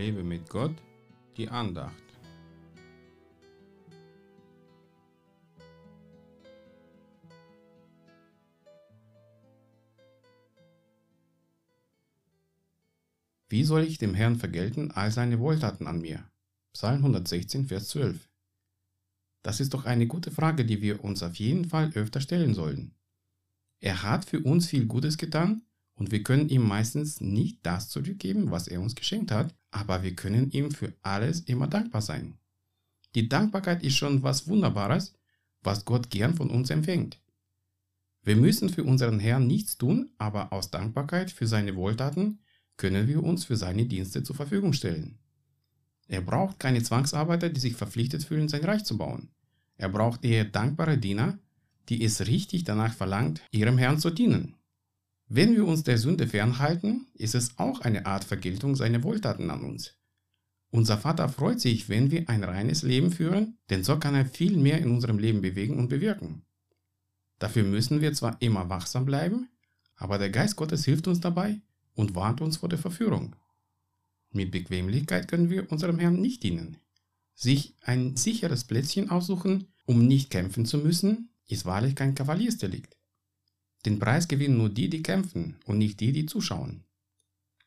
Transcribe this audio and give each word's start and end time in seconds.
Lebe 0.00 0.24
mit 0.24 0.48
Gott, 0.48 0.74
die 1.36 1.50
Andacht. 1.50 1.92
Wie 13.50 13.62
soll 13.62 13.82
ich 13.82 13.98
dem 13.98 14.14
Herrn 14.14 14.36
vergelten 14.36 14.90
all 14.90 15.10
seine 15.10 15.38
Wohltaten 15.38 15.86
an 15.86 16.00
mir? 16.00 16.24
Psalm 16.72 17.04
116, 17.04 17.66
Vers 17.66 17.88
12. 17.88 18.26
Das 19.42 19.60
ist 19.60 19.74
doch 19.74 19.84
eine 19.84 20.06
gute 20.06 20.30
Frage, 20.30 20.64
die 20.64 20.80
wir 20.80 21.04
uns 21.04 21.22
auf 21.22 21.34
jeden 21.34 21.66
Fall 21.66 21.92
öfter 21.94 22.22
stellen 22.22 22.54
sollten. 22.54 22.94
Er 23.80 24.02
hat 24.02 24.24
für 24.24 24.40
uns 24.40 24.66
viel 24.66 24.86
Gutes 24.86 25.18
getan 25.18 25.60
und 26.00 26.10
wir 26.12 26.22
können 26.22 26.48
ihm 26.48 26.66
meistens 26.66 27.20
nicht 27.20 27.58
das 27.62 27.90
zurückgeben, 27.90 28.50
was 28.50 28.68
er 28.68 28.80
uns 28.80 28.94
geschenkt 28.94 29.30
hat, 29.30 29.54
aber 29.70 30.02
wir 30.02 30.16
können 30.16 30.50
ihm 30.50 30.70
für 30.70 30.94
alles 31.02 31.40
immer 31.40 31.66
dankbar 31.66 32.00
sein. 32.00 32.38
Die 33.14 33.28
Dankbarkeit 33.28 33.82
ist 33.82 33.96
schon 33.96 34.22
was 34.22 34.48
Wunderbares, 34.48 35.12
was 35.62 35.84
Gott 35.84 36.08
gern 36.08 36.34
von 36.34 36.48
uns 36.48 36.70
empfängt. 36.70 37.20
Wir 38.22 38.34
müssen 38.34 38.70
für 38.70 38.82
unseren 38.82 39.18
Herrn 39.18 39.46
nichts 39.46 39.76
tun, 39.76 40.08
aber 40.16 40.54
aus 40.54 40.70
Dankbarkeit 40.70 41.30
für 41.30 41.46
seine 41.46 41.76
Wohltaten 41.76 42.38
können 42.78 43.06
wir 43.06 43.22
uns 43.22 43.44
für 43.44 43.56
seine 43.56 43.84
Dienste 43.84 44.22
zur 44.22 44.36
Verfügung 44.36 44.72
stellen. 44.72 45.18
Er 46.08 46.22
braucht 46.22 46.58
keine 46.58 46.82
Zwangsarbeiter, 46.82 47.50
die 47.50 47.60
sich 47.60 47.74
verpflichtet 47.74 48.24
fühlen, 48.24 48.48
sein 48.48 48.64
Reich 48.64 48.84
zu 48.84 48.96
bauen. 48.96 49.28
Er 49.76 49.90
braucht 49.90 50.24
eher 50.24 50.46
dankbare 50.46 50.96
Diener, 50.96 51.38
die 51.90 52.02
es 52.02 52.26
richtig 52.26 52.64
danach 52.64 52.94
verlangt, 52.94 53.42
ihrem 53.50 53.76
Herrn 53.76 53.98
zu 53.98 54.08
dienen. 54.08 54.54
Wenn 55.32 55.54
wir 55.54 55.64
uns 55.64 55.84
der 55.84 55.96
Sünde 55.96 56.26
fernhalten, 56.26 57.06
ist 57.14 57.36
es 57.36 57.56
auch 57.56 57.82
eine 57.82 58.04
Art 58.04 58.24
Vergeltung 58.24 58.74
seiner 58.74 59.04
Wohltaten 59.04 59.48
an 59.52 59.62
uns. 59.62 59.94
Unser 60.70 60.98
Vater 60.98 61.28
freut 61.28 61.60
sich, 61.60 61.88
wenn 61.88 62.10
wir 62.10 62.28
ein 62.28 62.42
reines 62.42 62.82
Leben 62.82 63.12
führen, 63.12 63.56
denn 63.70 63.84
so 63.84 63.96
kann 63.96 64.16
er 64.16 64.26
viel 64.26 64.56
mehr 64.56 64.78
in 64.78 64.90
unserem 64.90 65.20
Leben 65.20 65.40
bewegen 65.40 65.78
und 65.78 65.88
bewirken. 65.88 66.42
Dafür 67.38 67.62
müssen 67.62 68.00
wir 68.00 68.12
zwar 68.12 68.42
immer 68.42 68.68
wachsam 68.70 69.04
bleiben, 69.04 69.48
aber 69.94 70.18
der 70.18 70.30
Geist 70.30 70.56
Gottes 70.56 70.84
hilft 70.84 71.06
uns 71.06 71.20
dabei, 71.20 71.60
und 71.94 72.16
warnt 72.16 72.40
uns 72.40 72.56
vor 72.56 72.68
der 72.68 72.78
Verführung. 72.80 73.36
Mit 74.32 74.50
Bequemlichkeit 74.50 75.28
können 75.28 75.48
wir 75.48 75.70
unserem 75.70 76.00
Herrn 76.00 76.20
nicht 76.20 76.42
dienen. 76.42 76.78
Sich 77.36 77.76
ein 77.82 78.16
sicheres 78.16 78.64
Plätzchen 78.64 79.10
aussuchen, 79.10 79.68
um 79.86 80.04
nicht 80.08 80.30
kämpfen 80.30 80.66
zu 80.66 80.78
müssen, 80.78 81.30
ist 81.46 81.66
wahrlich 81.66 81.94
kein 81.94 82.16
Kavaliersdelikt. 82.16 82.96
Den 83.86 83.98
Preis 83.98 84.28
gewinnen 84.28 84.58
nur 84.58 84.68
die, 84.68 84.90
die 84.90 85.02
kämpfen 85.02 85.56
und 85.64 85.78
nicht 85.78 86.00
die, 86.00 86.12
die 86.12 86.26
zuschauen. 86.26 86.84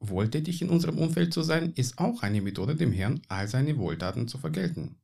Wohltätig 0.00 0.62
in 0.62 0.70
unserem 0.70 0.98
Umfeld 0.98 1.34
zu 1.34 1.42
sein, 1.42 1.72
ist 1.74 1.98
auch 1.98 2.22
eine 2.22 2.40
Methode, 2.40 2.76
dem 2.76 2.92
Herrn 2.92 3.20
all 3.28 3.48
seine 3.48 3.76
Wohltaten 3.78 4.28
zu 4.28 4.38
vergelten. 4.38 4.96